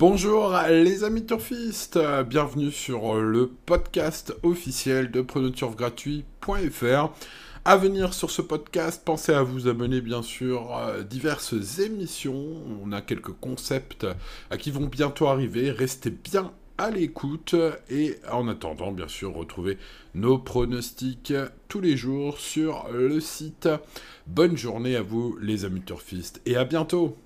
[0.00, 7.10] Bonjour les amis turfistes, bienvenue sur le podcast officiel de pronoturfgratuit.fr.
[7.66, 12.62] À venir sur ce podcast, pensez à vous abonner bien sûr à diverses émissions.
[12.82, 15.70] On a quelques concepts euh, qui vont bientôt arriver.
[15.70, 17.54] Restez bien à l'écoute
[17.90, 19.76] et en attendant bien sûr retrouvez
[20.14, 21.34] nos pronostics
[21.68, 23.68] tous les jours sur le site.
[24.26, 27.18] Bonne journée à vous les amis turfistes et à bientôt